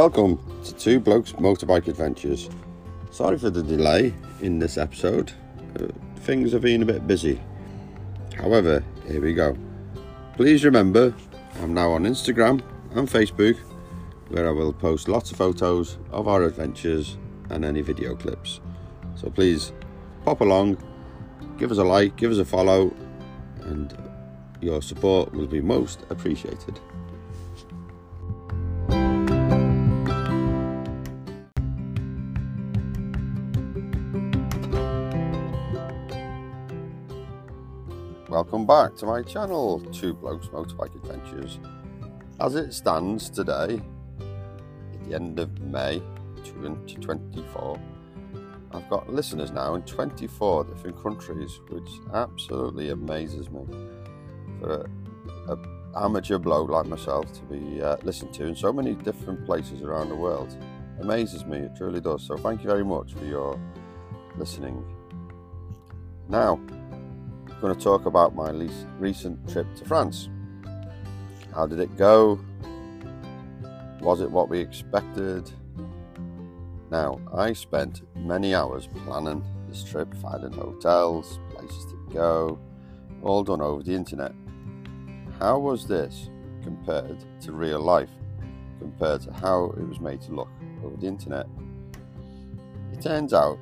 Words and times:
Welcome 0.00 0.40
to 0.64 0.74
Two 0.76 0.98
Blokes 0.98 1.32
Motorbike 1.32 1.86
Adventures. 1.86 2.48
Sorry 3.10 3.36
for 3.36 3.50
the 3.50 3.62
delay 3.62 4.14
in 4.40 4.58
this 4.58 4.78
episode. 4.78 5.30
Uh, 5.78 5.88
things 6.20 6.52
have 6.52 6.62
been 6.62 6.80
a 6.80 6.86
bit 6.86 7.06
busy. 7.06 7.38
However, 8.34 8.82
here 9.06 9.20
we 9.20 9.34
go. 9.34 9.54
Please 10.36 10.64
remember, 10.64 11.14
I'm 11.60 11.74
now 11.74 11.92
on 11.92 12.04
Instagram 12.04 12.62
and 12.92 13.10
Facebook 13.10 13.58
where 14.30 14.48
I 14.48 14.52
will 14.52 14.72
post 14.72 15.06
lots 15.06 15.32
of 15.32 15.36
photos 15.36 15.98
of 16.12 16.28
our 16.28 16.44
adventures 16.44 17.18
and 17.50 17.62
any 17.62 17.82
video 17.82 18.16
clips. 18.16 18.60
So 19.16 19.28
please 19.28 19.70
pop 20.24 20.40
along, 20.40 20.78
give 21.58 21.70
us 21.70 21.76
a 21.76 21.84
like, 21.84 22.16
give 22.16 22.32
us 22.32 22.38
a 22.38 22.46
follow, 22.46 22.90
and 23.64 23.94
your 24.62 24.80
support 24.80 25.34
will 25.34 25.46
be 25.46 25.60
most 25.60 26.00
appreciated. 26.08 26.80
Welcome 38.40 38.64
back 38.64 38.96
to 38.96 39.04
my 39.04 39.20
channel, 39.20 39.80
Two 39.92 40.14
Blokes 40.14 40.46
Motorbike 40.46 40.94
Adventures. 40.94 41.58
As 42.40 42.54
it 42.54 42.72
stands 42.72 43.28
today, 43.28 43.82
at 44.94 45.06
the 45.06 45.14
end 45.14 45.38
of 45.38 45.60
May 45.60 46.00
2024, 46.42 47.78
I've 48.72 48.88
got 48.88 49.12
listeners 49.12 49.50
now 49.50 49.74
in 49.74 49.82
24 49.82 50.64
different 50.64 51.02
countries, 51.02 51.60
which 51.68 51.90
absolutely 52.14 52.88
amazes 52.88 53.50
me. 53.50 53.60
For 54.58 54.88
an 55.48 55.62
amateur 55.94 56.38
bloke 56.38 56.70
like 56.70 56.86
myself 56.86 57.30
to 57.34 57.42
be 57.42 57.82
uh, 57.82 57.98
listened 58.04 58.32
to 58.34 58.46
in 58.46 58.56
so 58.56 58.72
many 58.72 58.94
different 58.94 59.44
places 59.44 59.82
around 59.82 60.08
the 60.08 60.16
world 60.16 60.56
amazes 60.98 61.44
me, 61.44 61.58
it 61.58 61.76
truly 61.76 62.00
does. 62.00 62.26
So, 62.26 62.38
thank 62.38 62.62
you 62.62 62.70
very 62.70 62.86
much 62.86 63.12
for 63.12 63.24
your 63.26 63.60
listening. 64.38 64.82
Now, 66.30 66.58
going 67.60 67.76
to 67.76 67.80
talk 67.80 68.06
about 68.06 68.34
my 68.34 68.50
least 68.50 68.86
recent 68.98 69.46
trip 69.50 69.66
to 69.76 69.84
France. 69.84 70.30
How 71.54 71.66
did 71.66 71.78
it 71.78 71.94
go? 71.96 72.40
Was 74.00 74.22
it 74.22 74.30
what 74.30 74.48
we 74.48 74.60
expected? 74.60 75.50
Now, 76.90 77.20
I 77.34 77.52
spent 77.52 78.02
many 78.16 78.54
hours 78.54 78.88
planning 79.04 79.44
this 79.68 79.84
trip, 79.84 80.14
finding 80.22 80.52
hotels, 80.52 81.38
places 81.50 81.84
to 81.84 82.14
go, 82.14 82.58
all 83.22 83.44
done 83.44 83.60
over 83.60 83.82
the 83.82 83.94
internet. 83.94 84.32
How 85.38 85.58
was 85.58 85.86
this 85.86 86.30
compared 86.62 87.18
to 87.42 87.52
real 87.52 87.80
life, 87.80 88.10
compared 88.78 89.20
to 89.22 89.32
how 89.34 89.66
it 89.76 89.86
was 89.86 90.00
made 90.00 90.22
to 90.22 90.32
look 90.32 90.48
over 90.82 90.96
the 90.96 91.06
internet? 91.06 91.46
It 92.94 93.02
turns 93.02 93.34
out 93.34 93.58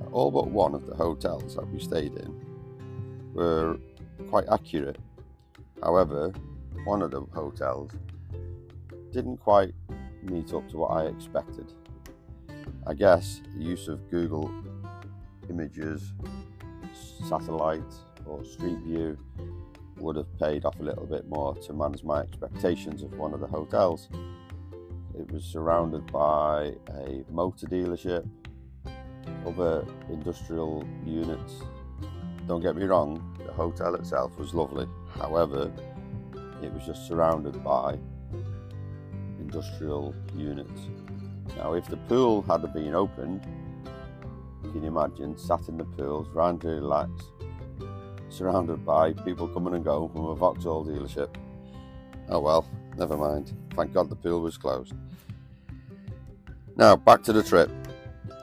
that 0.00 0.08
all 0.10 0.32
but 0.32 0.48
one 0.48 0.74
of 0.74 0.86
the 0.86 0.96
hotels 0.96 1.54
that 1.54 1.68
we 1.70 1.78
stayed 1.78 2.14
in 2.16 2.39
were 3.40 3.78
quite 4.28 4.44
accurate. 4.52 4.98
However, 5.82 6.30
one 6.84 7.00
of 7.00 7.10
the 7.10 7.22
hotels 7.32 7.90
didn't 9.12 9.38
quite 9.38 9.72
meet 10.22 10.52
up 10.52 10.68
to 10.68 10.76
what 10.76 10.88
I 10.88 11.06
expected. 11.06 11.72
I 12.86 12.92
guess 12.92 13.40
the 13.56 13.64
use 13.64 13.88
of 13.88 14.10
Google 14.10 14.52
Images, 15.48 16.12
satellite, 17.28 17.92
or 18.26 18.44
Street 18.44 18.78
View 18.80 19.16
would 19.96 20.16
have 20.16 20.38
paid 20.38 20.66
off 20.66 20.78
a 20.78 20.82
little 20.82 21.06
bit 21.06 21.26
more 21.28 21.54
to 21.56 21.72
manage 21.72 22.04
my 22.04 22.20
expectations 22.20 23.02
of 23.02 23.14
one 23.14 23.32
of 23.32 23.40
the 23.40 23.46
hotels. 23.46 24.10
It 25.18 25.32
was 25.32 25.44
surrounded 25.44 26.12
by 26.12 26.74
a 26.90 27.24
motor 27.30 27.66
dealership, 27.66 28.28
other 29.46 29.86
industrial 30.10 30.84
units. 31.06 31.62
Don't 32.46 32.60
get 32.60 32.76
me 32.76 32.84
wrong, 32.84 33.36
the 33.44 33.52
hotel 33.52 33.94
itself 33.94 34.38
was 34.38 34.54
lovely. 34.54 34.86
However, 35.14 35.72
it 36.62 36.72
was 36.72 36.84
just 36.84 37.06
surrounded 37.06 37.62
by 37.62 37.98
industrial 39.38 40.14
units. 40.34 40.88
Now, 41.56 41.74
if 41.74 41.86
the 41.86 41.96
pool 41.96 42.42
had 42.42 42.72
been 42.72 42.94
opened, 42.94 43.46
can 44.62 44.82
you 44.82 44.88
imagine 44.88 45.36
sat 45.36 45.68
in 45.68 45.78
the 45.78 45.84
pools, 45.84 46.28
round 46.28 46.60
to 46.62 46.68
relax, 46.68 47.10
surrounded 48.28 48.84
by 48.84 49.12
people 49.12 49.48
coming 49.48 49.74
and 49.74 49.84
going 49.84 50.10
from 50.10 50.26
a 50.26 50.34
Vauxhall 50.34 50.84
dealership? 50.84 51.34
Oh 52.28 52.40
well, 52.40 52.66
never 52.96 53.16
mind. 53.16 53.52
Thank 53.74 53.92
God 53.92 54.08
the 54.08 54.16
pool 54.16 54.40
was 54.40 54.56
closed. 54.56 54.94
Now, 56.76 56.96
back 56.96 57.22
to 57.24 57.32
the 57.32 57.42
trip. 57.42 57.70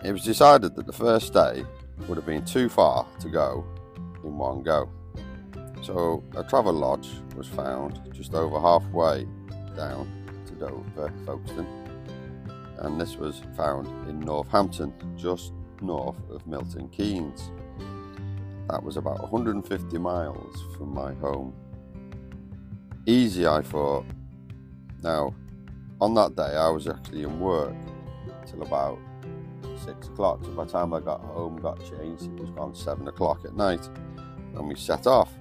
It 0.03 0.12
was 0.12 0.24
decided 0.24 0.75
that 0.75 0.85
the 0.85 0.94
first 0.94 1.34
day 1.34 1.66
would 2.08 2.18
have 2.18 2.25
been 2.25 2.46
too 2.46 2.69
far 2.69 3.08
to 3.19 3.29
go 3.29 3.66
in 4.27 4.38
one 4.38 4.63
go. 4.63 4.89
So, 5.81 6.23
a 6.35 6.43
travel 6.43 6.73
lodge 6.73 7.09
was 7.35 7.47
found 7.47 8.01
just 8.13 8.33
over 8.33 8.59
halfway 8.59 9.25
down 9.75 10.11
to 10.47 10.53
Dover, 10.55 11.13
Folkestone 11.25 11.88
and 12.79 12.99
this 12.99 13.17
was 13.17 13.41
found 13.55 13.87
in 14.09 14.19
Northampton, 14.19 14.93
just 15.17 15.53
north 15.81 16.17
of 16.29 16.45
Milton 16.45 16.89
Keynes. 16.89 17.51
That 18.69 18.83
was 18.83 18.97
about 18.97 19.21
150 19.21 19.97
miles 19.97 20.63
from 20.75 20.93
my 20.93 21.13
home. 21.16 21.53
Easy, 23.05 23.47
I 23.47 23.61
thought. 23.61 24.05
Now, 25.01 25.33
on 26.01 26.13
that 26.16 26.35
day, 26.35 26.55
I 26.55 26.69
was 26.69 26.87
actually 26.87 27.23
in 27.23 27.39
work 27.39 27.73
till 28.45 28.61
about 28.61 28.99
six 29.77 30.07
o'clock. 30.07 30.39
So 30.43 30.51
by 30.51 30.65
the 30.65 30.71
time 30.71 30.93
I 30.93 30.99
got 30.99 31.21
home, 31.21 31.57
got 31.57 31.79
changed, 31.79 32.23
it 32.23 32.39
was 32.39 32.49
gone 32.51 32.75
seven 32.75 33.07
o'clock 33.07 33.45
at 33.45 33.55
night, 33.55 33.88
and 34.55 34.67
we 34.67 34.75
set 34.75 35.07
off. 35.07 35.31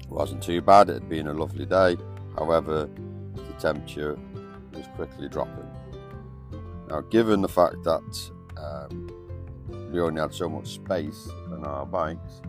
It 0.00 0.10
wasn't 0.10 0.42
too 0.42 0.60
bad, 0.60 0.90
it 0.90 0.94
had 0.94 1.08
been 1.08 1.28
a 1.28 1.34
lovely 1.34 1.66
day. 1.66 1.96
However, 2.36 2.88
the 3.34 3.52
temperature 3.58 4.18
was 4.72 4.86
quickly 4.96 5.28
dropping. 5.28 5.68
Now, 6.88 7.00
given 7.00 7.40
the 7.40 7.48
fact 7.48 7.82
that 7.84 8.30
um, 8.56 9.90
we 9.92 10.00
only 10.00 10.20
had 10.20 10.34
so 10.34 10.48
much 10.48 10.68
space 10.68 11.28
on 11.50 11.64
our 11.64 11.86
bikes, 11.86 12.42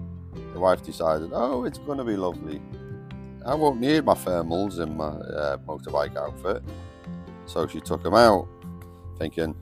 the 0.54 0.60
wife 0.60 0.84
decided, 0.84 1.32
oh, 1.34 1.64
it's 1.64 1.78
going 1.80 1.98
to 1.98 2.04
be 2.04 2.18
lovely. 2.18 2.62
I 3.46 3.56
won't 3.56 3.80
need 3.80 4.04
my 4.04 4.16
thermals 4.16 4.80
in 4.80 4.98
my 4.98 5.06
uh, 5.06 5.58
motorbike 5.58 6.18
outfit. 6.18 6.64
So 7.46 7.68
she 7.68 7.80
took 7.80 8.02
them 8.04 8.16
out, 8.16 8.48
thinking, 9.18 9.56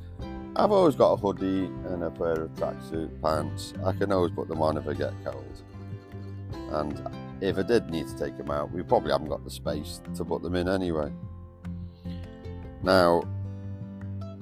I've 0.55 0.71
always 0.71 0.95
got 0.95 1.13
a 1.13 1.15
hoodie 1.15 1.65
and 1.65 2.03
a 2.03 2.11
pair 2.11 2.43
of 2.43 2.51
tracksuit 2.51 3.19
pants. 3.23 3.73
I 3.83 3.91
can 3.93 4.11
always 4.11 4.31
put 4.31 4.47
them 4.47 4.61
on 4.61 4.77
if 4.77 4.87
I 4.87 4.93
get 4.93 5.11
cold. 5.23 5.63
And 6.71 7.01
if 7.41 7.57
I 7.57 7.63
did 7.63 7.89
need 7.89 8.07
to 8.07 8.17
take 8.17 8.37
them 8.37 8.51
out, 8.51 8.71
we 8.71 8.83
probably 8.83 9.11
haven't 9.11 9.29
got 9.29 9.43
the 9.43 9.49
space 9.49 9.99
to 10.15 10.23
put 10.23 10.43
them 10.43 10.55
in 10.55 10.69
anyway. 10.69 11.11
Now, 12.83 13.23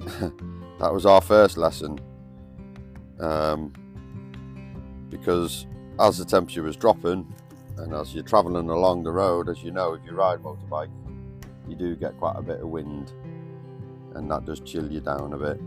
that 0.78 0.92
was 0.92 1.06
our 1.06 1.22
first 1.22 1.56
lesson. 1.56 1.98
Um, 3.18 3.72
because 5.08 5.66
as 5.98 6.18
the 6.18 6.26
temperature 6.26 6.62
was 6.62 6.76
dropping, 6.76 7.32
and 7.78 7.94
as 7.94 8.14
you're 8.14 8.22
travelling 8.22 8.68
along 8.68 9.04
the 9.04 9.12
road, 9.12 9.48
as 9.48 9.62
you 9.62 9.70
know, 9.70 9.94
if 9.94 10.04
you 10.04 10.12
ride 10.12 10.40
motorbike, 10.40 10.90
you 11.66 11.74
do 11.74 11.96
get 11.96 12.18
quite 12.18 12.36
a 12.36 12.42
bit 12.42 12.60
of 12.60 12.68
wind, 12.68 13.12
and 14.14 14.30
that 14.30 14.44
does 14.44 14.60
chill 14.60 14.92
you 14.92 15.00
down 15.00 15.32
a 15.32 15.38
bit. 15.38 15.60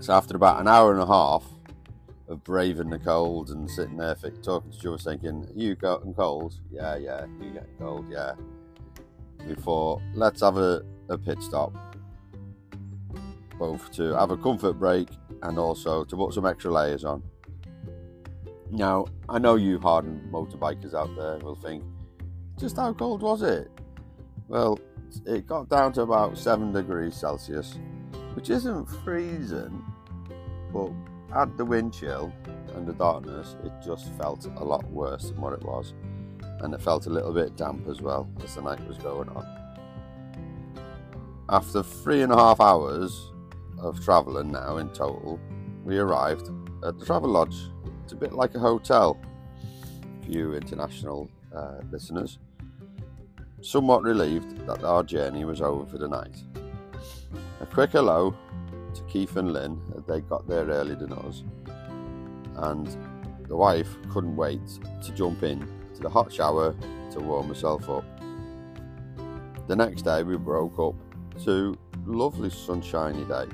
So 0.00 0.12
after 0.12 0.36
about 0.36 0.60
an 0.60 0.68
hour 0.68 0.92
and 0.92 1.00
a 1.00 1.06
half 1.06 1.44
of 2.28 2.42
braving 2.44 2.90
the 2.90 2.98
cold 2.98 3.50
and 3.50 3.70
sitting 3.70 3.96
there 3.96 4.14
talking 4.42 4.70
to 4.70 4.78
Joe, 4.78 4.96
thinking, 4.96 5.46
"You 5.54 5.74
getting 5.74 6.14
cold? 6.14 6.54
Yeah, 6.70 6.96
yeah. 6.96 7.26
You 7.40 7.50
getting 7.50 7.76
cold? 7.78 8.06
Yeah." 8.10 8.34
Before 9.46 10.00
let's 10.14 10.40
have 10.40 10.56
a, 10.56 10.82
a 11.10 11.18
pit 11.18 11.42
stop 11.42 11.72
both 13.58 13.92
to 13.92 14.14
have 14.14 14.30
a 14.30 14.36
comfort 14.36 14.74
break 14.74 15.08
and 15.42 15.58
also 15.58 16.04
to 16.04 16.16
put 16.16 16.34
some 16.34 16.46
extra 16.46 16.72
layers 16.72 17.04
on. 17.04 17.22
Now, 18.70 19.06
I 19.28 19.38
know 19.38 19.54
you 19.56 19.78
hardened 19.78 20.32
motorbikers 20.32 20.94
out 20.94 21.14
there 21.16 21.38
will 21.38 21.54
think, 21.54 21.84
just 22.58 22.76
how 22.76 22.92
cold 22.92 23.22
was 23.22 23.42
it? 23.42 23.70
Well, 24.48 24.78
it 25.26 25.46
got 25.46 25.68
down 25.68 25.92
to 25.94 26.02
about 26.02 26.36
7 26.36 26.72
degrees 26.72 27.14
Celsius, 27.14 27.78
which 28.34 28.50
isn't 28.50 28.86
freezing, 29.04 29.84
but 30.72 30.90
add 31.34 31.56
the 31.56 31.64
wind 31.64 31.92
chill 31.92 32.32
and 32.74 32.86
the 32.86 32.92
darkness, 32.92 33.56
it 33.64 33.72
just 33.84 34.12
felt 34.14 34.44
a 34.44 34.64
lot 34.64 34.84
worse 34.90 35.30
than 35.30 35.40
what 35.40 35.52
it 35.52 35.62
was. 35.62 35.94
And 36.60 36.74
it 36.74 36.82
felt 36.82 37.06
a 37.06 37.10
little 37.10 37.32
bit 37.32 37.56
damp 37.56 37.88
as 37.88 38.00
well 38.00 38.28
as 38.42 38.54
the 38.54 38.62
night 38.62 38.86
was 38.86 38.98
going 38.98 39.28
on. 39.30 39.46
After 41.48 41.82
three 41.82 42.22
and 42.22 42.32
a 42.32 42.36
half 42.36 42.60
hours 42.60 43.32
of 43.78 44.02
travelling 44.02 44.50
now 44.50 44.78
in 44.78 44.88
total, 44.90 45.38
we 45.84 45.98
arrived 45.98 46.50
at 46.84 46.98
the 46.98 47.04
Travel 47.04 47.30
Lodge. 47.30 47.56
It's 48.02 48.12
a 48.12 48.16
bit 48.16 48.32
like 48.32 48.54
a 48.54 48.58
hotel 48.58 49.18
for 50.22 50.30
you 50.30 50.54
international 50.54 51.28
uh, 51.54 51.80
listeners. 51.90 52.38
Somewhat 53.60 54.02
relieved 54.02 54.66
that 54.66 54.84
our 54.84 55.02
journey 55.02 55.44
was 55.44 55.60
over 55.60 55.86
for 55.86 55.98
the 55.98 56.08
night. 56.08 56.42
A 57.64 57.66
quick 57.66 57.92
hello 57.92 58.34
to 58.92 59.02
Keith 59.04 59.36
and 59.36 59.54
Lynn. 59.54 59.80
They 60.06 60.20
got 60.20 60.46
there 60.46 60.66
earlier 60.66 60.96
than 60.96 61.14
us, 61.14 61.44
and 62.56 62.86
the 63.48 63.56
wife 63.56 63.96
couldn't 64.10 64.36
wait 64.36 64.60
to 65.02 65.12
jump 65.12 65.42
in 65.42 65.66
to 65.94 66.02
the 66.02 66.10
hot 66.10 66.30
shower 66.30 66.74
to 67.12 67.20
warm 67.20 67.48
herself 67.48 67.88
up. 67.88 68.04
The 69.66 69.76
next 69.76 70.02
day, 70.02 70.22
we 70.24 70.36
broke 70.36 70.78
up 70.78 70.94
to 71.44 71.74
lovely 72.04 72.50
sunshiny 72.50 73.24
day, 73.24 73.46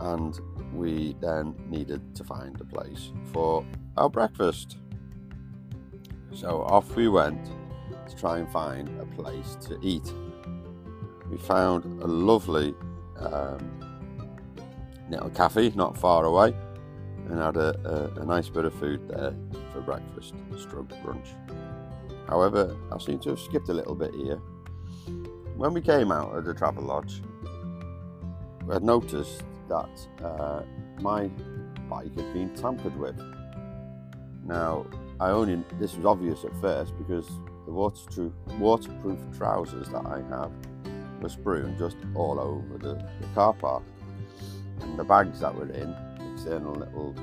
and 0.00 0.40
we 0.72 1.14
then 1.20 1.54
needed 1.70 2.16
to 2.16 2.24
find 2.24 2.60
a 2.60 2.64
place 2.64 3.12
for 3.32 3.64
our 3.96 4.10
breakfast. 4.10 4.78
So 6.32 6.62
off 6.62 6.96
we 6.96 7.06
went 7.06 7.52
to 8.08 8.16
try 8.16 8.38
and 8.38 8.50
find 8.50 8.88
a 9.00 9.06
place 9.06 9.56
to 9.68 9.78
eat. 9.80 10.12
We 11.34 11.40
found 11.40 12.00
a 12.00 12.06
lovely 12.06 12.76
um, 13.18 13.80
little 15.10 15.30
cafe 15.30 15.72
not 15.74 15.98
far 15.98 16.26
away 16.26 16.54
and 17.26 17.40
had 17.40 17.56
a, 17.56 18.12
a, 18.16 18.20
a, 18.20 18.24
nice 18.24 18.48
bit 18.48 18.64
of 18.64 18.72
food 18.74 19.08
there 19.08 19.34
for 19.72 19.80
breakfast, 19.80 20.34
stroke 20.56 20.90
brunch. 21.02 21.34
However, 22.28 22.76
I 22.92 22.98
seem 22.98 23.18
to 23.20 23.30
have 23.30 23.40
skipped 23.40 23.68
a 23.68 23.74
little 23.74 23.96
bit 23.96 24.14
here. 24.14 24.36
When 25.56 25.74
we 25.74 25.80
came 25.80 26.12
out 26.12 26.36
of 26.36 26.44
the 26.44 26.54
travel 26.54 26.84
lodge, 26.84 27.20
had 28.70 28.84
noticed 28.84 29.42
that 29.68 30.06
uh, 30.24 30.62
my 31.00 31.26
bike 31.90 32.14
had 32.14 32.32
been 32.32 32.54
tampered 32.54 32.96
with. 32.96 33.20
Now, 34.44 34.86
I 35.18 35.30
only 35.30 35.64
this 35.80 35.96
was 35.96 36.06
obvious 36.06 36.44
at 36.44 36.54
first 36.60 36.96
because 36.96 37.26
the 37.66 37.72
waterproof, 37.72 38.32
waterproof 38.60 39.18
trousers 39.36 39.88
that 39.88 40.06
I 40.06 40.22
have 40.30 40.52
were 41.20 41.28
strewn 41.28 41.76
just 41.78 41.96
all 42.14 42.38
over 42.38 42.78
the, 42.78 42.94
the 43.20 43.26
car 43.34 43.54
park, 43.54 43.82
and 44.80 44.98
the 44.98 45.04
bags 45.04 45.40
that 45.40 45.54
were 45.54 45.70
in, 45.70 45.94
external 46.32 46.74
little 46.74 47.14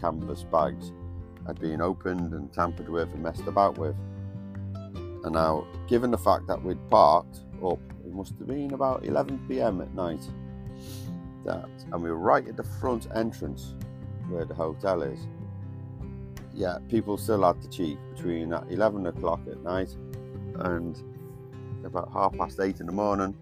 canvas 0.00 0.44
bags, 0.44 0.92
had 1.46 1.58
been 1.58 1.80
opened 1.80 2.32
and 2.32 2.52
tampered 2.52 2.88
with 2.88 3.08
and 3.12 3.22
messed 3.22 3.46
about 3.46 3.78
with. 3.78 3.96
And 5.24 5.32
now, 5.32 5.66
given 5.88 6.10
the 6.10 6.18
fact 6.18 6.46
that 6.46 6.62
we'd 6.62 6.90
parked 6.90 7.40
up, 7.64 7.80
it 8.04 8.12
must 8.12 8.36
have 8.38 8.46
been 8.46 8.72
about 8.72 9.04
11 9.04 9.46
pm 9.48 9.80
at 9.80 9.94
night 9.94 10.22
that, 11.44 11.68
and 11.92 12.02
we 12.02 12.10
were 12.10 12.16
right 12.16 12.46
at 12.46 12.56
the 12.56 12.62
front 12.62 13.06
entrance 13.14 13.74
where 14.28 14.44
the 14.44 14.54
hotel 14.54 15.02
is. 15.02 15.26
Yeah, 16.54 16.78
people 16.88 17.16
still 17.16 17.42
had 17.42 17.60
to 17.62 17.68
cheek 17.68 17.98
between 18.14 18.52
11 18.52 19.06
o'clock 19.06 19.40
at 19.50 19.62
night 19.62 19.94
and 20.56 21.02
about 21.84 22.12
half 22.12 22.36
past 22.36 22.60
eight 22.60 22.80
in 22.80 22.86
the 22.86 22.92
morning. 22.92 23.34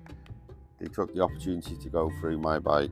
They 0.78 0.86
took 0.86 1.12
the 1.14 1.22
opportunity 1.22 1.76
to 1.76 1.88
go 1.88 2.10
through 2.20 2.38
my 2.38 2.58
bike, 2.58 2.90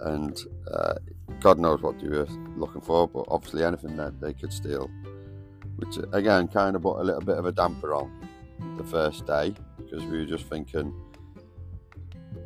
and 0.00 0.38
uh, 0.72 0.94
God 1.40 1.58
knows 1.58 1.82
what 1.82 1.98
they 1.98 2.08
were 2.08 2.28
looking 2.56 2.80
for, 2.80 3.08
but 3.08 3.24
obviously 3.28 3.64
anything 3.64 3.96
that 3.96 4.20
they 4.20 4.32
could 4.32 4.52
steal. 4.52 4.90
Which 5.76 5.98
again 6.12 6.48
kind 6.48 6.74
of 6.74 6.82
put 6.82 7.00
a 7.00 7.02
little 7.02 7.20
bit 7.20 7.36
of 7.36 7.44
a 7.44 7.52
damper 7.52 7.94
on 7.94 8.10
the 8.78 8.84
first 8.84 9.26
day 9.26 9.54
because 9.76 10.02
we 10.04 10.18
were 10.18 10.24
just 10.24 10.46
thinking 10.46 10.94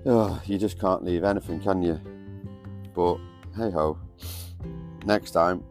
oh, 0.07 0.41
you 0.47 0.59
just 0.59 0.79
can't 0.81 1.05
leave 1.05 1.25
anything, 1.25 1.61
can 1.61 1.83
you? 1.83 2.01
But 2.95 3.17
hey 3.57 3.71
ho, 3.71 3.99
next 5.05 5.33
time, 5.33 5.65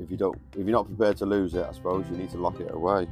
if 0.00 0.10
you 0.10 0.16
don't, 0.16 0.38
if 0.52 0.58
you're 0.58 0.66
not 0.66 0.86
prepared 0.86 1.16
to 1.18 1.26
lose 1.26 1.54
it, 1.54 1.66
I 1.68 1.72
suppose 1.72 2.08
you 2.10 2.16
need 2.16 2.30
to 2.30 2.38
lock 2.38 2.60
it 2.60 2.72
away. 2.72 3.06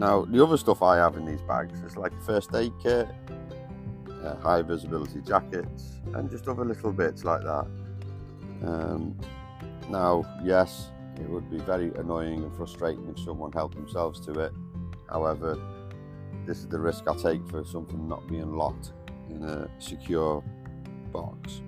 Now, 0.00 0.24
the 0.24 0.42
other 0.42 0.56
stuff 0.56 0.82
I 0.82 0.96
have 0.96 1.18
in 1.18 1.26
these 1.26 1.42
bags 1.42 1.78
is 1.82 1.94
like 1.94 2.12
a 2.12 2.20
first 2.22 2.54
aid 2.54 2.72
kit, 2.82 3.06
uh, 4.24 4.34
high 4.36 4.62
visibility 4.62 5.20
jackets, 5.20 6.00
and 6.14 6.30
just 6.30 6.48
other 6.48 6.64
little 6.64 6.90
bits 6.90 7.22
like 7.22 7.42
that. 7.42 7.66
Um, 8.64 9.14
now, 9.90 10.24
yes, 10.42 10.90
it 11.16 11.28
would 11.28 11.50
be 11.50 11.58
very 11.58 11.92
annoying 11.96 12.42
and 12.42 12.56
frustrating 12.56 13.06
if 13.14 13.22
someone 13.22 13.52
helped 13.52 13.74
themselves 13.74 14.20
to 14.20 14.40
it. 14.40 14.52
However, 15.10 15.58
this 16.46 16.60
is 16.60 16.68
the 16.68 16.80
risk 16.80 17.06
I 17.06 17.14
take 17.16 17.46
for 17.50 17.62
something 17.62 18.08
not 18.08 18.26
being 18.26 18.56
locked 18.56 18.92
in 19.28 19.44
a 19.44 19.68
secure 19.78 20.42
box. 21.12 21.60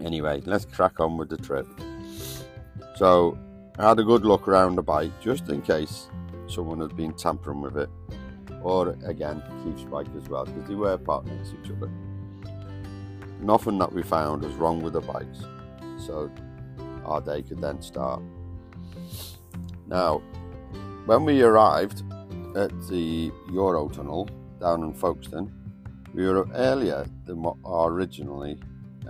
Anyway, 0.00 0.42
let's 0.46 0.64
crack 0.64 1.00
on 1.00 1.16
with 1.16 1.28
the 1.28 1.38
trip. 1.38 1.66
So, 2.94 3.36
I 3.80 3.88
had 3.88 3.98
a 3.98 4.04
good 4.04 4.24
look 4.24 4.46
around 4.46 4.76
the 4.76 4.82
bike 4.82 5.10
just 5.20 5.48
in 5.48 5.60
case 5.60 6.08
someone 6.48 6.80
has 6.80 6.92
been 6.92 7.12
tampering 7.12 7.60
with 7.60 7.76
it, 7.76 7.90
or 8.62 8.96
again, 9.04 9.42
Keith's 9.62 9.84
bike 9.84 10.06
as 10.16 10.28
well, 10.28 10.44
because 10.44 10.68
they 10.68 10.74
were 10.74 10.96
to 10.96 11.56
each 11.62 11.70
other. 11.70 11.90
Nothing 13.40 13.78
that 13.78 13.92
we 13.92 14.02
found 14.02 14.42
was 14.42 14.54
wrong 14.54 14.82
with 14.82 14.94
the 14.94 15.00
bikes, 15.00 15.44
so 15.98 16.30
our 17.04 17.20
day 17.20 17.42
could 17.42 17.60
then 17.60 17.80
start. 17.80 18.22
Now, 19.86 20.18
when 21.06 21.24
we 21.24 21.42
arrived 21.42 22.02
at 22.56 22.70
the 22.88 23.30
Eurotunnel 23.50 24.28
down 24.60 24.82
in 24.82 24.92
Folkestone, 24.92 25.52
we 26.14 26.26
were 26.26 26.46
earlier 26.54 27.06
than 27.26 27.42
what 27.42 27.56
our 27.64 27.90
originally 27.90 28.58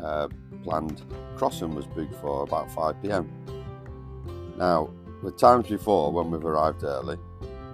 uh, 0.01 0.29
planned 0.63 1.03
crossing 1.37 1.75
was 1.75 1.87
booked 1.87 2.15
for 2.17 2.43
about 2.43 2.71
5 2.71 3.03
pm. 3.03 3.31
Now, 4.57 4.91
with 5.23 5.37
times 5.39 5.69
before 5.69 6.13
when 6.13 6.31
we've 6.31 6.45
arrived 6.45 6.85
early, 6.85 7.17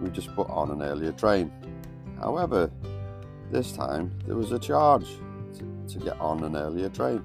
we 0.00 0.10
just 0.10 0.34
put 0.34 0.48
on 0.50 0.70
an 0.70 0.82
earlier 0.82 1.12
train. 1.12 1.52
However, 2.18 2.70
this 3.50 3.72
time 3.72 4.12
there 4.26 4.36
was 4.36 4.52
a 4.52 4.58
charge 4.58 5.06
to, 5.58 5.94
to 5.94 6.04
get 6.04 6.20
on 6.20 6.42
an 6.44 6.56
earlier 6.56 6.88
train, 6.88 7.24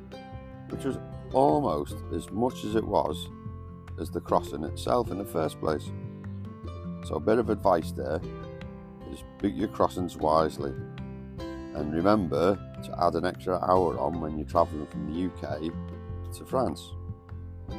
which 0.70 0.84
was 0.84 0.98
almost 1.34 1.96
as 2.14 2.30
much 2.32 2.64
as 2.64 2.76
it 2.76 2.84
was 2.84 3.30
as 4.00 4.10
the 4.10 4.22
crossing 4.22 4.64
itself 4.64 5.12
in 5.12 5.18
the 5.18 5.26
first 5.26 5.60
place. 5.60 5.92
So, 7.06 7.16
a 7.16 7.20
bit 7.20 7.40
of 7.40 7.50
advice 7.50 7.92
there 7.92 8.22
is 9.12 9.24
book 9.40 9.54
your 9.56 9.68
crossings 9.70 10.18
wisely. 10.18 10.74
And 11.40 11.94
remember 11.94 12.56
to 12.84 13.04
add 13.04 13.16
an 13.16 13.26
extra 13.26 13.58
hour 13.60 13.98
on 14.00 14.20
when 14.22 14.38
you're 14.38 14.48
travelling 14.48 14.88
from 14.88 15.12
the 15.12 15.26
UK 15.26 15.72
to 16.38 16.46
France. 16.46 16.92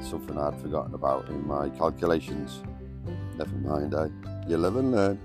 Something 0.00 0.38
I'd 0.38 0.60
forgotten 0.60 0.94
about 0.94 1.28
in 1.28 1.46
my 1.46 1.68
calculations. 1.70 2.62
Never 3.36 3.56
mind, 3.56 3.94
eh? 3.94 4.08
You 4.48 4.58
live 4.58 4.76
and 4.76 4.92
learn. 4.92 5.20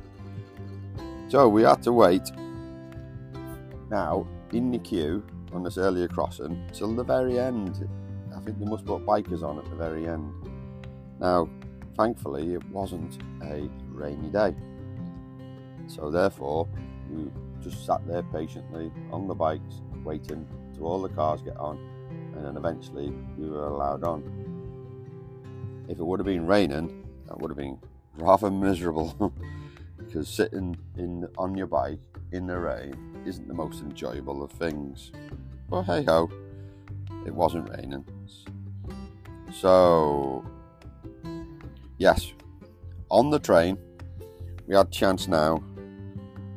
So 1.27 1.49
we 1.49 1.63
had 1.63 1.81
to 1.83 1.91
wait 1.91 2.31
now 3.89 4.27
in 4.51 4.71
the 4.71 4.79
queue 4.79 5.23
on 5.53 5.63
this 5.63 5.77
earlier 5.77 6.07
crossing 6.07 6.63
till 6.73 6.93
the 6.95 7.03
very 7.03 7.39
end. 7.39 7.87
I 8.35 8.39
think 8.41 8.59
they 8.59 8.65
must 8.65 8.85
put 8.85 9.05
bikers 9.05 9.43
on 9.43 9.57
at 9.57 9.69
the 9.69 9.75
very 9.75 10.07
end. 10.07 10.31
Now, 11.19 11.49
thankfully, 11.97 12.53
it 12.53 12.63
wasn't 12.69 13.17
a 13.43 13.69
rainy 13.89 14.29
day. 14.29 14.55
So 15.87 16.11
therefore, 16.11 16.67
we 17.09 17.31
just 17.61 17.85
sat 17.85 18.05
there 18.07 18.23
patiently 18.23 18.91
on 19.11 19.27
the 19.27 19.35
bikes, 19.35 19.81
waiting 20.03 20.47
till 20.73 20.87
all 20.87 21.01
the 21.01 21.09
cars 21.09 21.41
get 21.41 21.57
on, 21.57 21.77
and 22.35 22.45
then 22.45 22.57
eventually 22.57 23.11
we 23.37 23.49
were 23.49 23.67
allowed 23.67 24.03
on. 24.03 24.23
If 25.87 25.99
it 25.99 26.03
would 26.03 26.19
have 26.19 26.25
been 26.25 26.45
raining, 26.45 27.04
that 27.27 27.39
would 27.39 27.49
have 27.51 27.57
been 27.57 27.79
rather 28.17 28.49
miserable, 28.51 29.33
because 29.97 30.27
sitting 30.27 30.77
in 30.97 31.27
on 31.37 31.55
your 31.55 31.67
bike 31.67 31.99
in 32.31 32.47
the 32.47 32.57
rain 32.57 32.95
isn't 33.25 33.47
the 33.47 33.53
most 33.53 33.81
enjoyable 33.81 34.43
of 34.43 34.51
things. 34.51 35.11
But 35.69 35.83
hey 35.83 36.03
ho, 36.03 36.29
it 37.25 37.33
wasn't 37.33 37.69
raining. 37.69 38.05
So, 39.51 40.45
yes, 41.97 42.33
on 43.09 43.29
the 43.29 43.39
train, 43.39 43.77
we 44.67 44.75
had 44.75 44.91
chance 44.91 45.27
now 45.27 45.63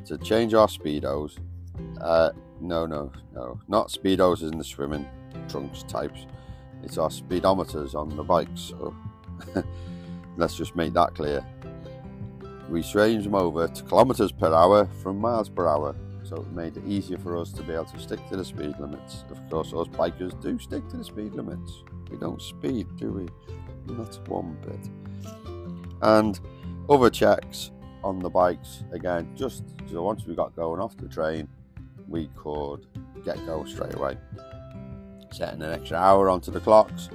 to 0.07 0.19
change 0.19 0.55
our 0.55 0.67
speedos. 0.67 1.39
Uh, 2.01 2.31
no, 2.61 2.87
no, 2.87 3.13
no, 3.35 3.61
not 3.69 3.89
speedos 3.89 4.43
in 4.43 4.59
the 4.59 4.65
swimming 4.65 5.07
trunks 5.49 5.83
types. 5.85 6.27
It's 6.83 6.99
our 6.99 7.11
speedometers 7.11 7.95
on 7.95 8.09
the 8.17 8.23
bikes. 8.23 8.61
So 8.61 8.95
let's 10.39 10.57
just 10.57 10.75
make 10.77 10.95
that 10.95 11.15
clear. 11.15 11.45
We 12.71 12.83
changed 12.83 13.27
them 13.27 13.35
over 13.35 13.67
to 13.67 13.83
kilometers 13.83 14.33
per 14.33 14.53
hour 14.55 14.87
from 15.03 15.19
miles 15.19 15.49
per 15.49 15.67
hour, 15.67 15.97
so 16.23 16.37
it 16.37 16.53
made 16.53 16.77
it 16.77 16.87
easier 16.87 17.19
for 17.19 17.37
us 17.37 17.53
to 17.53 17.63
be 17.63 17.73
able 17.73 17.87
to 17.87 17.99
stick 17.99 18.21
to 18.29 18.37
the 18.37 18.45
speed 18.45 18.75
limits. 18.79 19.25
Of 19.31 19.51
course, 19.51 19.73
us 19.73 19.89
bikers 19.89 20.41
do 20.41 20.59
stick 20.59 20.89
to 20.89 20.97
the 20.99 21.05
speed 21.05 21.35
limits. 21.35 21.83
We 22.11 22.19
don't 22.19 22.41
speed, 22.41 22.87
do 22.97 23.11
we? 23.11 23.95
Not 23.95 24.29
one 24.29 24.57
bit. 24.67 24.91
And 26.03 26.39
other 26.89 27.11
checks 27.11 27.73
on 28.05 28.21
the 28.21 28.31
bikes 28.31 28.85
again, 28.93 29.33
just 29.35 29.65
so 29.91 30.03
once 30.03 30.25
we 30.25 30.35
got 30.35 30.55
going 30.55 30.81
off 30.81 30.97
the 30.97 31.09
train, 31.09 31.49
we 32.07 32.29
could 32.37 32.87
get 33.25 33.45
going 33.45 33.67
straight 33.67 33.95
away. 33.95 34.17
Setting 35.33 35.63
an 35.63 35.73
extra 35.73 35.97
hour 35.99 36.31
onto 36.31 36.51
the 36.51 36.61
clocks 36.61 37.09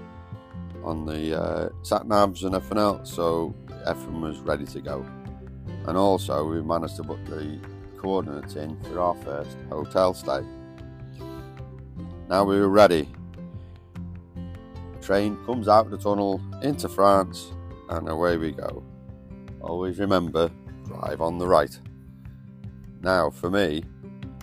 on 0.83 1.05
the 1.05 1.39
uh, 1.39 1.69
sat 1.81 2.03
navs 2.03 2.43
and 2.43 2.55
everything 2.55 2.77
else, 2.77 3.13
so 3.13 3.55
everything 3.85 4.21
was 4.21 4.39
ready 4.39 4.65
to 4.65 4.81
go. 4.81 5.05
And 5.87 5.97
also, 5.97 6.45
we 6.45 6.61
managed 6.61 6.95
to 6.97 7.03
put 7.03 7.25
the 7.25 7.59
coordinates 7.97 8.55
in 8.55 8.79
for 8.81 8.99
our 8.99 9.15
first 9.15 9.57
hotel 9.69 10.13
stay. 10.13 10.41
Now 12.29 12.43
we 12.43 12.59
were 12.59 12.69
ready. 12.69 13.09
Train 15.01 15.37
comes 15.45 15.67
out 15.67 15.89
the 15.89 15.97
tunnel 15.97 16.41
into 16.61 16.87
France, 16.87 17.51
and 17.89 18.09
away 18.09 18.37
we 18.37 18.51
go. 18.51 18.83
Always 19.61 19.99
remember 19.99 20.49
drive 20.85 21.21
on 21.21 21.37
the 21.37 21.47
right. 21.47 21.77
Now, 23.01 23.29
for 23.29 23.49
me, 23.49 23.83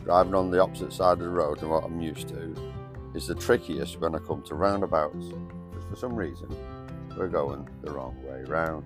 driving 0.04 0.34
on 0.34 0.50
the 0.50 0.62
opposite 0.62 0.92
side 0.92 1.14
of 1.14 1.20
the 1.20 1.30
road 1.30 1.60
than 1.60 1.68
what 1.70 1.84
I'm 1.84 2.00
used 2.00 2.28
to 2.28 2.54
is 3.14 3.26
the 3.26 3.34
trickiest 3.34 3.98
when 4.00 4.14
I 4.14 4.18
come 4.18 4.42
to 4.44 4.54
roundabouts. 4.54 5.32
For 5.90 5.96
some 5.96 6.14
reason, 6.14 6.48
we're 7.16 7.28
going 7.28 7.68
the 7.82 7.90
wrong 7.90 8.16
way 8.22 8.44
round. 8.44 8.84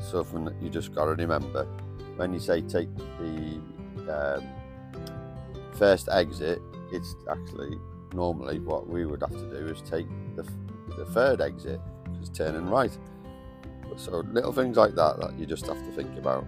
Something 0.00 0.44
that 0.44 0.54
you 0.62 0.70
just 0.70 0.94
got 0.94 1.06
to 1.06 1.14
remember 1.14 1.66
when 2.16 2.32
you 2.32 2.40
say 2.40 2.60
take 2.62 2.88
the 2.96 3.60
um, 4.08 4.44
first 5.74 6.08
exit, 6.08 6.60
it's 6.92 7.14
actually 7.30 7.78
normally 8.14 8.58
what 8.58 8.88
we 8.88 9.04
would 9.04 9.20
have 9.20 9.32
to 9.32 9.50
do 9.50 9.66
is 9.66 9.82
take 9.82 10.06
the, 10.34 10.42
the 10.96 11.04
third 11.06 11.40
exit, 11.40 11.80
is 12.22 12.30
turning 12.30 12.66
right. 12.68 12.96
So 13.96 14.24
little 14.32 14.52
things 14.52 14.76
like 14.76 14.94
that 14.94 15.20
that 15.20 15.38
you 15.38 15.46
just 15.46 15.66
have 15.66 15.82
to 15.82 15.92
think 15.92 16.16
about. 16.18 16.46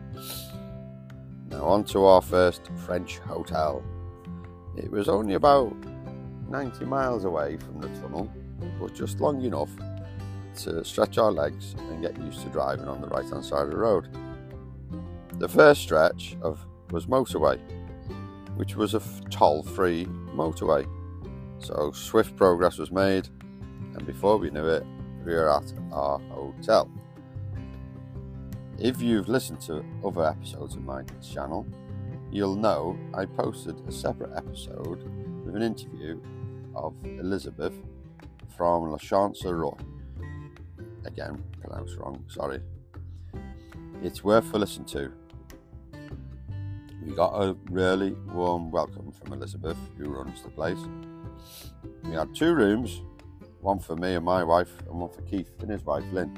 Now 1.50 1.64
on 1.64 1.84
to 1.84 2.04
our 2.04 2.20
first 2.20 2.70
French 2.86 3.18
hotel. 3.18 3.82
It 4.76 4.90
was 4.90 5.08
only 5.08 5.34
about 5.34 5.74
90 6.48 6.84
miles 6.84 7.24
away 7.24 7.56
from 7.56 7.80
the 7.80 7.88
tunnel, 8.00 8.30
but 8.80 8.94
just 8.94 9.20
long 9.20 9.42
enough 9.42 9.70
to 10.56 10.84
stretch 10.84 11.18
our 11.18 11.30
legs 11.30 11.74
and 11.78 12.02
get 12.02 12.16
used 12.18 12.42
to 12.42 12.48
driving 12.48 12.88
on 12.88 13.00
the 13.00 13.06
right 13.08 13.28
hand 13.28 13.44
side 13.44 13.62
of 13.62 13.70
the 13.70 13.76
road. 13.76 14.08
The 15.38 15.48
first 15.48 15.82
stretch 15.82 16.36
of 16.42 16.64
was 16.90 17.06
motorway, 17.06 17.58
which 18.56 18.74
was 18.74 18.94
a 18.94 19.02
toll 19.30 19.62
free 19.62 20.06
motorway. 20.34 20.88
So 21.60 21.92
swift 21.92 22.36
progress 22.36 22.78
was 22.78 22.90
made, 22.90 23.28
and 23.94 24.04
before 24.06 24.36
we 24.36 24.50
knew 24.50 24.66
it, 24.66 24.84
we 25.24 25.34
were 25.34 25.50
at 25.50 25.72
our 25.92 26.18
hotel. 26.30 26.90
If 28.78 29.02
you've 29.02 29.28
listened 29.28 29.60
to 29.62 29.84
other 30.04 30.24
episodes 30.24 30.76
of 30.76 30.84
my 30.84 31.02
channel, 31.20 31.66
you'll 32.30 32.56
know 32.56 32.98
I 33.14 33.26
posted 33.26 33.76
a 33.88 33.92
separate 33.92 34.36
episode 34.36 35.02
with 35.44 35.56
an 35.56 35.62
interview 35.62 36.20
of 36.74 36.94
Elizabeth 37.04 37.74
from 38.56 38.90
La 38.90 38.98
Chance 38.98 39.42
Chancellerie. 39.42 39.78
Again, 41.04 41.42
pronounced 41.60 41.96
wrong, 41.96 42.24
sorry. 42.28 42.60
It's 44.02 44.22
worth 44.22 44.52
a 44.54 44.58
listen 44.58 44.84
to. 44.86 45.12
We 47.04 47.14
got 47.14 47.32
a 47.34 47.56
really 47.70 48.12
warm 48.32 48.70
welcome 48.70 49.12
from 49.12 49.32
Elizabeth, 49.32 49.78
who 49.96 50.10
runs 50.10 50.42
the 50.42 50.50
place. 50.50 50.78
We 52.04 52.12
had 52.12 52.34
two 52.34 52.54
rooms, 52.54 53.02
one 53.60 53.78
for 53.78 53.96
me 53.96 54.14
and 54.14 54.24
my 54.24 54.44
wife, 54.44 54.70
and 54.88 55.00
one 55.00 55.10
for 55.10 55.22
Keith 55.22 55.50
and 55.60 55.70
his 55.70 55.84
wife 55.84 56.04
Lynn. 56.12 56.36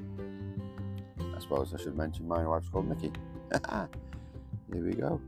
I 1.37 1.41
suppose 1.41 1.75
I 1.75 1.79
should 1.79 1.97
mention 1.97 2.29
my 2.29 2.47
wife's 2.47 2.69
called 2.69 2.89
Nikki. 2.89 3.13
Here 4.73 4.85
we 4.85 4.93
go. 4.93 5.21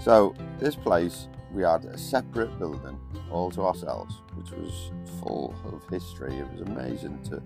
So, 0.00 0.34
this 0.58 0.76
place, 0.76 1.28
we 1.56 1.62
had 1.62 1.84
a 1.86 1.96
separate 1.96 2.56
building 2.58 3.00
all 3.30 3.50
to 3.50 3.62
ourselves, 3.62 4.20
which 4.34 4.50
was 4.50 4.90
full 5.20 5.54
of 5.64 5.82
history. 5.90 6.36
It 6.36 6.46
was 6.52 6.60
amazing 6.60 7.22
to 7.30 7.42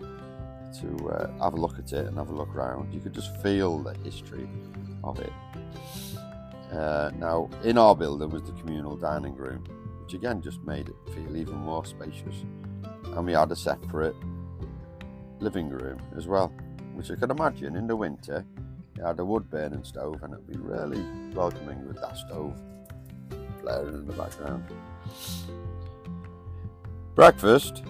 to 0.81 1.09
uh, 1.09 1.45
have 1.45 1.55
a 1.55 1.57
look 1.57 1.79
at 1.81 1.93
it 1.93 2.07
and 2.07 2.17
have 2.17 2.29
a 2.29 2.35
look 2.35 2.55
around. 2.55 2.93
You 2.95 3.01
could 3.01 3.13
just 3.13 3.37
feel 3.43 3.79
the 3.79 3.95
history 4.05 4.49
of 5.03 5.19
it. 5.19 5.33
Uh, 6.73 7.11
now, 7.19 7.51
in 7.65 7.77
our 7.77 7.97
building 7.97 8.31
was 8.31 8.43
the 8.43 8.53
communal 8.53 8.97
dining 8.97 9.35
room, 9.35 9.65
which 10.03 10.15
again 10.15 10.41
just 10.41 10.61
made 10.63 10.89
it 10.89 11.15
feel 11.15 11.37
even 11.37 11.57
more 11.57 11.85
spacious. 11.85 12.45
And 13.17 13.27
we 13.27 13.33
had 13.33 13.51
a 13.51 13.57
separate 13.57 14.15
living 15.41 15.69
room 15.69 16.01
as 16.17 16.27
well 16.27 16.53
which 17.01 17.09
you 17.09 17.17
can 17.17 17.31
imagine 17.31 17.77
in 17.77 17.87
the 17.87 17.97
winter, 17.97 18.45
you 18.95 19.03
had 19.03 19.19
a 19.19 19.25
wood 19.25 19.49
burning 19.49 19.83
stove 19.85 20.23
and 20.23 20.35
it'd 20.35 20.47
be 20.47 20.59
really 20.59 21.03
welcoming 21.33 21.87
with 21.89 21.99
that 21.99 22.15
stove 22.15 22.61
blaring 23.63 23.95
in 23.95 24.07
the 24.07 24.13
background. 24.13 24.65
Breakfast. 27.15 27.83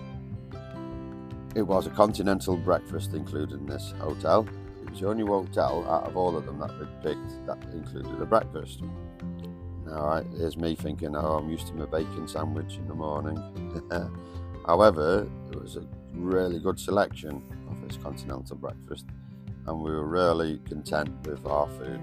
It 1.54 1.62
was 1.62 1.86
a 1.86 1.90
continental 1.90 2.56
breakfast 2.56 3.12
included 3.12 3.60
in 3.60 3.66
this 3.66 3.92
hotel. 3.98 4.46
It 4.82 4.90
was 4.90 5.00
the 5.00 5.08
only 5.08 5.24
hotel 5.24 5.84
out 5.88 6.06
of 6.06 6.16
all 6.16 6.36
of 6.36 6.46
them 6.46 6.58
that 6.60 6.78
we 6.78 6.86
picked 7.02 7.46
that 7.46 7.62
included 7.72 8.20
a 8.20 8.26
breakfast. 8.26 8.82
Now, 9.84 10.22
here's 10.36 10.56
me 10.56 10.76
thinking, 10.76 11.16
oh, 11.16 11.38
I'm 11.38 11.50
used 11.50 11.66
to 11.68 11.74
my 11.74 11.86
bacon 11.86 12.28
sandwich 12.28 12.76
in 12.76 12.86
the 12.86 12.94
morning. 12.94 13.36
However, 14.66 15.28
it 15.50 15.60
was 15.60 15.76
a 15.76 15.84
really 16.14 16.60
good 16.60 16.78
selection 16.78 17.42
of 17.68 17.86
this 17.86 17.96
continental 18.00 18.56
breakfast, 18.56 19.06
and 19.66 19.82
we 19.82 19.90
were 19.90 20.06
really 20.06 20.60
content 20.68 21.10
with 21.26 21.44
our 21.46 21.66
food 21.68 22.00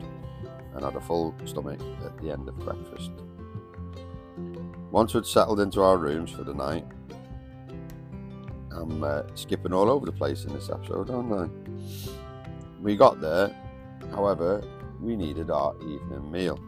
and 0.75 0.83
had 0.83 0.95
a 0.95 1.01
full 1.01 1.33
stomach 1.45 1.79
at 2.03 2.17
the 2.19 2.31
end 2.31 2.49
of 2.49 2.57
breakfast. 2.59 3.11
Once 4.91 5.13
we'd 5.13 5.25
settled 5.25 5.59
into 5.59 5.81
our 5.81 5.97
rooms 5.97 6.31
for 6.31 6.43
the 6.43 6.53
night, 6.53 6.85
I'm 8.71 9.03
uh, 9.03 9.23
skipping 9.35 9.73
all 9.73 9.89
over 9.89 10.05
the 10.05 10.11
place 10.11 10.45
in 10.45 10.53
this 10.53 10.69
episode, 10.69 11.09
aren't 11.09 11.33
I? 11.33 12.11
We 12.81 12.95
got 12.95 13.19
there, 13.19 13.53
however, 14.11 14.63
we 15.01 15.15
needed 15.15 15.51
our 15.51 15.75
evening 15.81 16.31
meal. 16.31 16.59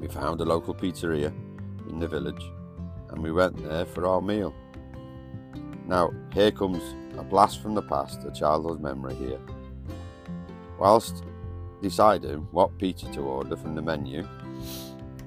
We 0.00 0.08
found 0.08 0.40
a 0.40 0.44
local 0.44 0.74
pizzeria 0.74 1.32
in 1.88 1.98
the 1.98 2.08
village 2.08 2.42
and 3.10 3.22
we 3.22 3.30
went 3.30 3.62
there 3.62 3.84
for 3.84 4.06
our 4.06 4.20
meal. 4.20 4.54
Now, 5.86 6.12
here 6.32 6.50
comes 6.50 6.82
a 7.18 7.22
blast 7.22 7.62
from 7.62 7.74
the 7.74 7.82
past, 7.82 8.24
a 8.24 8.32
childhood 8.32 8.80
memory 8.80 9.14
here. 9.14 9.40
Whilst 10.78 11.24
deciding 11.82 12.48
what 12.52 12.76
pizza 12.78 13.10
to 13.12 13.20
order 13.20 13.56
from 13.56 13.74
the 13.74 13.82
menu, 13.82 14.26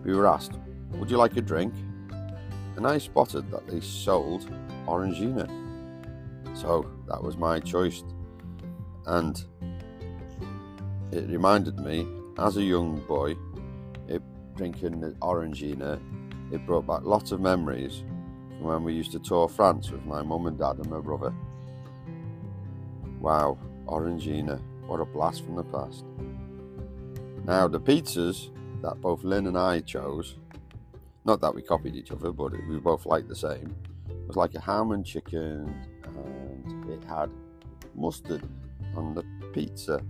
we 0.04 0.16
were 0.16 0.28
asked, 0.28 0.54
Would 0.96 1.12
you 1.12 1.18
like 1.18 1.36
a 1.38 1.42
drink? 1.42 1.74
And 2.76 2.88
I 2.88 2.98
spotted 2.98 3.52
that 3.52 3.68
they 3.68 3.80
sold 3.82 4.50
Orangina. 4.88 5.48
So 6.56 6.90
that 7.08 7.22
was 7.22 7.38
my 7.38 7.60
choice. 7.60 8.04
And 9.06 9.44
it 11.12 11.30
reminded 11.30 11.80
me, 11.80 12.08
as 12.38 12.58
a 12.58 12.64
young 12.64 13.00
boy, 13.08 13.36
it, 14.08 14.22
drinking 14.56 15.02
the 15.02 15.12
Orangina, 15.22 16.00
it 16.52 16.66
brought 16.66 16.88
back 16.88 17.02
lots 17.04 17.32
of 17.32 17.40
memories 17.40 18.04
from 18.50 18.64
when 18.64 18.84
we 18.84 18.94
used 18.94 19.12
to 19.12 19.20
tour 19.20 19.48
France 19.48 19.92
with 19.92 20.06
my 20.06 20.22
mum 20.22 20.48
and 20.48 20.58
dad 20.58 20.78
and 20.78 20.90
my 20.90 21.00
brother. 21.00 21.34
Wow, 23.20 23.58
Orangina, 23.86 24.62
what 24.88 25.00
a 25.00 25.06
blast 25.06 25.44
from 25.46 25.56
the 25.56 25.64
past. 25.64 26.06
Now, 27.46 27.68
the 27.68 27.80
pizzas 27.80 28.50
that 28.82 29.02
both 29.02 29.24
Lynn 29.24 29.48
and 29.48 29.58
I 29.58 29.82
chose, 29.82 30.38
not 31.26 31.42
that 31.42 31.54
we 31.54 31.62
copied 31.62 31.96
each 31.96 32.12
other, 32.12 32.32
but 32.32 32.52
we 32.68 32.78
both 32.80 33.06
liked 33.06 33.30
the 33.30 33.36
same, 33.36 33.76
It 34.10 34.28
was 34.28 34.36
like 34.36 34.56
a 34.56 34.60
ham 34.60 34.92
and 34.92 35.06
chicken, 35.06 35.74
and 36.04 36.90
it 36.90 37.04
had 37.06 37.30
mustard 37.96 38.48
on 38.96 39.14
the 39.14 39.24
pizza. 39.54 40.02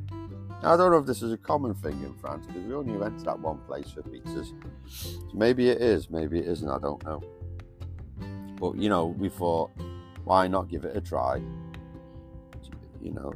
Now, 0.62 0.74
I 0.74 0.78
don't 0.78 0.92
know 0.92 0.98
if 0.98 1.06
this 1.06 1.22
is 1.22 1.32
a 1.34 1.38
common 1.38 1.74
thing 1.74 2.02
in 2.04 2.14
France 2.16 2.48
because 2.48 2.64
we 2.64 2.74
only 2.74 2.96
went 2.96 3.20
to 3.20 3.26
that 3.26 3.40
one 3.40 3.58
place 3.68 3.92
for 3.92 4.02
pizzas. 4.02 4.54
So 4.86 5.20
maybe 5.34 5.70
it 5.70 5.82
is, 5.82 6.10
maybe 6.10 6.40
it 6.40 6.48
isn't, 6.48 6.70
I 6.70 6.80
don't 6.80 7.04
know. 7.04 7.22
But 8.60 8.78
you 8.78 8.90
know, 8.90 9.08
we 9.08 9.30
thought, 9.30 9.72
why 10.24 10.48
not 10.48 10.70
give 10.70 10.86
it 10.86 10.96
a 10.96 11.02
try? 11.02 11.42
You 13.02 13.12
know, 13.12 13.34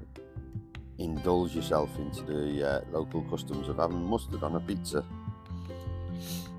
indulge 0.97 1.53
yourself 1.53 1.89
into 1.97 2.23
the 2.23 2.67
uh, 2.67 2.81
local 2.91 3.21
customs 3.23 3.67
of 3.67 3.77
having 3.77 4.03
mustard 4.03 4.41
on 4.41 4.55
a 4.55 4.59
pizza. 4.61 5.03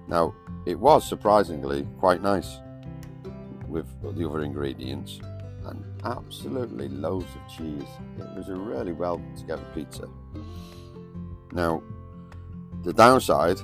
Now, 0.09 0.35
it 0.67 0.79
was 0.79 1.07
surprisingly 1.07 1.87
quite 1.99 2.23
nice 2.23 2.59
with 3.69 3.87
the 4.03 4.29
other 4.29 4.43
ingredients 4.43 5.21
and 5.67 5.85
absolutely 6.05 6.89
loads 6.89 7.27
of 7.35 7.57
cheese. 7.57 7.89
It 8.19 8.37
was 8.37 8.49
a 8.49 8.55
really 8.55 8.93
well 8.93 9.21
together 9.37 9.65
pizza. 9.75 10.09
Now, 11.53 11.83
the 12.83 12.93
downside 12.93 13.59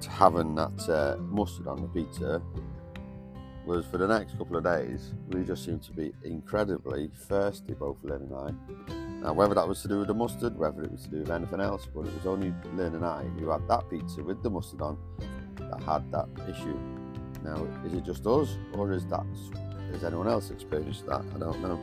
to 0.00 0.10
having 0.10 0.54
that 0.54 0.88
uh, 0.88 1.16
mustard 1.22 1.66
on 1.66 1.82
the 1.82 1.88
pizza 1.88 2.40
was 3.66 3.84
for 3.86 3.98
the 3.98 4.06
next 4.06 4.38
couple 4.38 4.56
of 4.56 4.64
days, 4.64 5.12
we 5.28 5.44
just 5.44 5.64
seemed 5.64 5.82
to 5.82 5.92
be 5.92 6.12
incredibly 6.24 7.10
thirsty, 7.28 7.74
both 7.74 7.96
Lynn 8.02 8.22
and 8.22 8.34
I. 8.34 9.24
Now, 9.24 9.32
whether 9.32 9.54
that 9.54 9.66
was 9.66 9.82
to 9.82 9.88
do 9.88 9.98
with 9.98 10.08
the 10.08 10.14
mustard, 10.14 10.56
whether 10.56 10.82
it 10.82 10.92
was 10.92 11.02
to 11.02 11.10
do 11.10 11.18
with 11.18 11.30
anything 11.30 11.60
else, 11.60 11.86
but 11.92 12.06
it 12.06 12.14
was 12.14 12.26
only 12.26 12.54
Lynn 12.74 12.94
and 12.94 13.04
I 13.04 13.24
who 13.38 13.50
had 13.50 13.66
that 13.68 13.90
pizza 13.90 14.22
with 14.22 14.42
the 14.42 14.48
mustard 14.48 14.80
on 14.80 14.96
that 15.58 15.82
had 15.82 16.10
that 16.12 16.28
issue. 16.48 16.78
Now, 17.44 17.66
is 17.84 17.92
it 17.94 18.04
just 18.04 18.26
us, 18.26 18.56
or 18.74 18.92
is 18.92 19.06
that 19.06 19.26
has 19.92 20.04
anyone 20.04 20.28
else 20.28 20.50
experienced 20.50 21.06
that? 21.06 21.24
I 21.34 21.38
don't 21.38 21.60
know. 21.62 21.78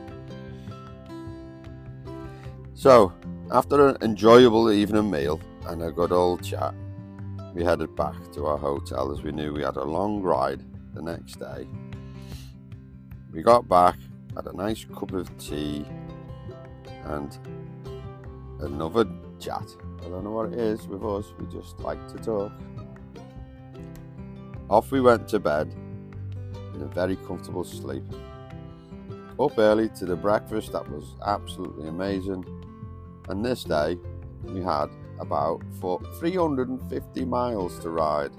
So, 2.74 3.12
after 3.50 3.88
an 3.88 3.96
enjoyable 4.02 4.70
evening 4.70 5.10
meal 5.10 5.40
and 5.66 5.82
a 5.82 5.90
good 5.90 6.12
old 6.12 6.44
chat, 6.44 6.74
we 7.54 7.64
headed 7.64 7.96
back 7.96 8.14
to 8.34 8.46
our 8.46 8.58
hotel 8.58 9.10
as 9.12 9.22
we 9.22 9.32
knew 9.32 9.52
we 9.52 9.62
had 9.62 9.76
a 9.76 9.84
long 9.84 10.20
ride 10.20 10.62
the 10.94 11.00
next 11.00 11.38
day. 11.38 11.66
We 13.32 13.42
got 13.42 13.68
back, 13.68 13.96
had 14.34 14.46
a 14.46 14.52
nice 14.52 14.84
cup 14.84 15.12
of 15.12 15.36
tea, 15.38 15.86
and 17.04 17.38
another 18.60 19.06
chat. 19.40 19.68
I 20.00 20.08
don't 20.08 20.24
know 20.24 20.30
what 20.30 20.52
it 20.52 20.58
is 20.58 20.86
with 20.86 21.02
us, 21.02 21.32
we 21.38 21.46
just 21.46 21.78
like 21.80 22.06
to 22.08 22.18
talk. 22.18 22.52
Off 24.68 24.90
we 24.90 25.00
went 25.00 25.28
to 25.28 25.38
bed 25.38 25.72
in 26.74 26.82
a 26.82 26.86
very 26.86 27.16
comfortable 27.16 27.64
sleep. 27.64 28.02
Up 29.38 29.58
early 29.58 29.88
to 29.90 30.06
the 30.06 30.16
breakfast 30.16 30.72
that 30.72 30.90
was 30.90 31.14
absolutely 31.24 31.88
amazing. 31.88 32.44
And 33.28 33.44
this 33.44 33.62
day 33.64 33.96
we 34.42 34.62
had 34.62 34.86
about 35.20 35.62
for 35.80 36.00
350 36.18 37.24
miles 37.24 37.78
to 37.80 37.90
ride 37.90 38.32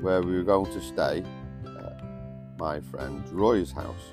where 0.00 0.22
we 0.22 0.36
were 0.36 0.44
going 0.44 0.70
to 0.72 0.80
stay 0.80 1.24
at 1.64 2.58
my 2.58 2.80
friend 2.80 3.28
Roy's 3.30 3.72
house. 3.72 4.12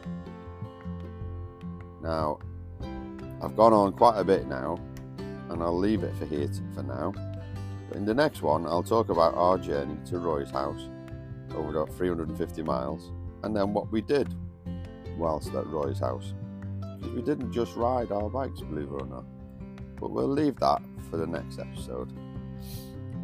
Now, 2.01 2.39
I've 3.43 3.55
gone 3.55 3.74
on 3.74 3.93
quite 3.93 4.17
a 4.17 4.24
bit 4.24 4.48
now, 4.48 4.79
and 5.50 5.62
I'll 5.62 5.77
leave 5.77 6.03
it 6.03 6.15
for 6.17 6.25
here 6.25 6.50
for 6.74 6.83
now. 6.83 7.13
In 7.93 8.05
the 8.05 8.13
next 8.13 8.41
one, 8.41 8.65
I'll 8.65 8.83
talk 8.83 9.10
about 9.10 9.36
our 9.36 9.57
journey 9.57 9.98
to 10.05 10.17
Roy's 10.17 10.50
house 10.50 10.89
over 11.55 11.74
the 11.74 11.86
350 11.86 12.63
miles, 12.63 13.12
and 13.43 13.55
then 13.55 13.74
what 13.74 13.91
we 13.91 14.01
did 14.01 14.33
whilst 15.17 15.53
at 15.53 15.67
Roy's 15.67 16.00
house. 16.00 16.33
Because 16.79 17.13
we 17.13 17.21
didn't 17.21 17.51
just 17.51 17.75
ride 17.75 18.12
our 18.12 18.29
bikes, 18.29 18.62
believe 18.62 18.88
it 18.88 19.01
or 19.01 19.05
not. 19.05 19.25
But 20.00 20.12
we'll 20.12 20.29
leave 20.29 20.55
that 20.57 20.81
for 21.10 21.17
the 21.17 21.27
next 21.27 21.60
episode. 21.60 22.12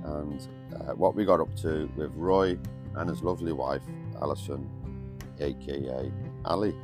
And 0.04 0.46
uh, 0.76 0.94
what 0.94 1.16
we 1.16 1.26
got 1.26 1.40
up 1.40 1.56
to 1.62 1.90
with 1.96 2.12
Roy 2.14 2.58
and 2.96 3.10
his 3.10 3.24
lovely 3.24 3.54
wife, 3.54 3.84
Alison, 4.22 4.70
aka 5.40 6.12
Ali. 6.46 6.76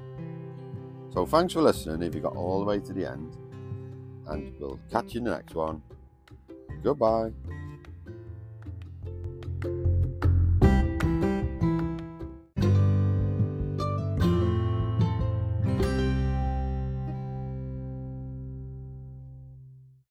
So 1.14 1.26
thanks 1.26 1.54
for 1.54 1.62
listening 1.62 2.02
if 2.02 2.16
you 2.16 2.22
got 2.22 2.36
all 2.36 2.60
the 2.60 2.66
way 2.66 2.80
to 2.80 2.94
the 2.94 3.10
end, 3.10 3.36
and 4.28 4.58
we'll 4.60 4.80
catch 4.90 5.14
you 5.14 5.20
in 5.20 5.26
the 5.26 5.32
next 5.32 5.54
one. 5.54 5.82
Goodbye. 6.82 7.32